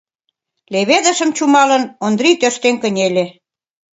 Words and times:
Леведышым 0.73 1.29
чумалын, 1.37 1.83
Ондрий 2.05 2.37
тӧрштен 2.41 2.75
кынеле. 2.81 3.25